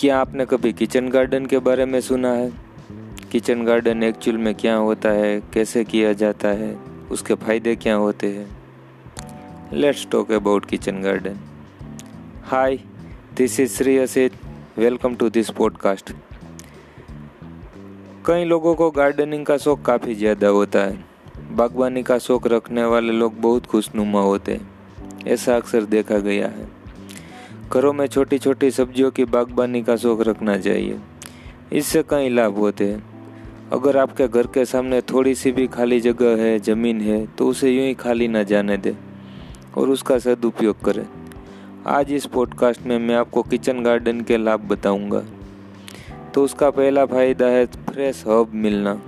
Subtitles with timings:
[0.00, 2.52] क्या आपने कभी किचन गार्डन के बारे में सुना है?
[3.32, 5.40] किचन गार्डन एक्चुअल में क्या होता है?
[5.54, 6.72] कैसे किया जाता है?
[7.10, 8.46] उसके फ़ायदे क्या होते हैं?
[9.72, 11.36] Let's talk about kitchen garden.
[12.44, 12.78] Hi
[13.36, 14.32] this is Shri Asit
[14.78, 16.12] welcome to this podcast
[18.26, 21.04] कई लोगों को गार्डनिंग का शौक काफ़ी ज़्यादा होता है।
[21.52, 26.79] बागवानी का शौक रखने वाले लोग बहुत खुशनुमा होते हैं। ऐसा अक्सर देखा गया है।
[27.72, 30.98] घरों में छोटी छोटी सब्जियों की बागबानी का शौक रखना चाहिए।
[31.72, 33.02] इससे कई लाभ होते हैं।
[33.72, 37.70] अगर आपके घर के सामने थोड़ी सी भी खाली जगह है, ज़मीन है तो उसे
[37.70, 38.92] यूँ ही खाली ना जाने दें
[39.76, 41.06] और उसका सदुपयोग करें।
[41.86, 45.22] आज इस पॉडकास्ट में मैं आपको किचन गार्डन के लाभ बताऊँगा।
[46.34, 49.00] तो उसका पहला फ़ायदा है फ्रेश हब मिलना।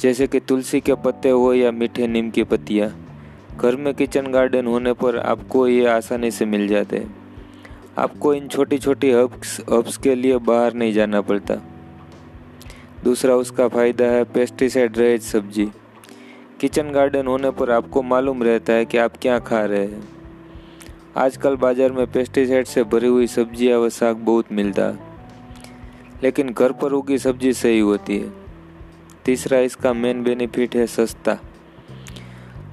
[0.00, 3.11] जैसे कि तुलसी के पत्ते हो या मीठे नीम की पत्तियाँ।
[3.56, 7.14] घर में किचन गार्डन होने पर आपको ये आसानी से मिल जाते। हैं
[7.98, 11.54] आपको इन छोटी छोटी हब्स हब्स के लिए बाहर नहीं जाना पड़ता।
[13.04, 15.70] दूसरा उसका फ़ायदा है पेस्टिसाइड रहित सब्ज़ी।
[16.60, 20.02] किचन गार्डन होने पर आपको मालूम रहता है कि आप क्या खा रहे हैं।
[21.16, 25.10] आजकल बाज़ार में पेस्टिसाइड से भरी हुई सब्ज़ियाँ व साग बहुत मिलता है।
[26.22, 28.32] लेकिन घर पर उगी सब्ज़ी सही होती है।
[29.24, 31.38] तीसरा इसका मेन बेनिफिट है सस्ता।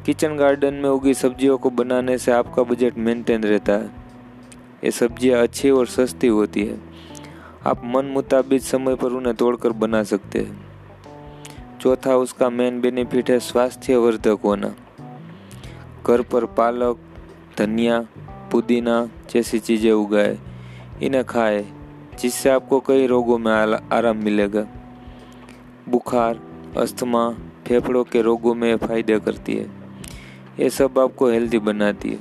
[0.09, 3.91] किचन गार्डन में उगी सब्जियों को बनाने से आपका बजट मेंटेन रहता है।
[4.83, 6.79] ये सब्ज़ियाँ अच्छी और सस्ती होती है।
[7.65, 10.65] आप मन मुताबिक समय पर उन्हें तोड़कर बना सकते हैं।
[11.81, 14.75] चौथा, उसका मेन बेनिफिट है स्वास्थ्यवर्धक होना।
[16.07, 16.99] घर पर पालक,
[17.57, 18.07] धनिया,
[18.51, 20.39] पुदीना जैसी चीज़ें उगाए।
[21.03, 21.65] इन्हें खाए,
[22.19, 23.51] जिससे आपको कई रोगों में
[23.91, 24.67] आराम मिलेगा।
[25.89, 26.39] बुखार,
[26.77, 27.29] अस्थमा,
[27.67, 29.78] फेफड़ों के रोगों में फ़ायदे करती है।
[30.59, 32.19] ये सब आपको हेल्दी बनाती है।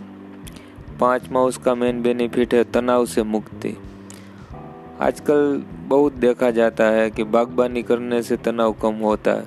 [1.00, 3.77] पांचवा उसका मेन बेनिफिट है तनाव से मुक्ति।
[5.00, 9.44] आजकल बहुत देखा जाता है कि बागबानी करने से तनाव कम होता है।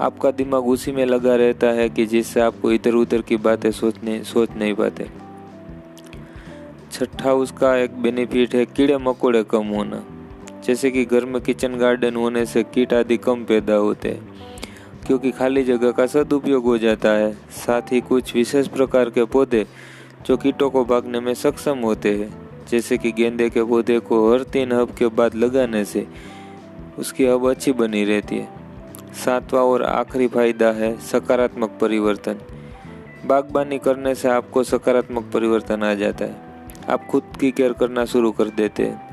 [0.00, 4.24] आपका दिमाग उसी में लगा रहता है कि जिससे आपको इधर उधर की बातें सोचने,
[4.24, 5.06] सोच नहीं पाते।
[6.92, 10.04] छठा उसका एक बेनिफिट है कीड़े मकोड़े कम होना।
[10.64, 14.28] जैसे कि घर में किचन गार्डन होने से कीट आदि कम पैदा होते हैं।
[15.06, 19.66] क्योंकि खाली जगह का सदुपयोग हो जाता है। साथ ही कुछ विशेष प्रकार के पौधे
[20.26, 22.32] जो कीटों को भागने में सक्षम होते हैं,
[22.70, 26.06] जैसे कि गेंदे के पौधे को हर तीन हब के बाद लगाने से
[26.98, 28.48] उसकी हब अच्छी बनी रहती है।
[29.14, 32.40] सातवां और आखिरी फ़ायदा है सकारात्मक परिवर्तन।
[33.26, 36.48] बागबानी करने से आपको सकारात्मक परिवर्तन आ जाता है।
[36.88, 39.08] आप खुद की केयर करना शुरू कर देते हैं।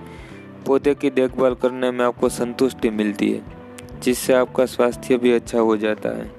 [0.65, 3.56] पौधे की देखभाल करने में आपको संतुष्टि मिलती है।
[4.03, 6.31] जिससे आपका स्वास्थ्य भी अच्छा हो जाता है।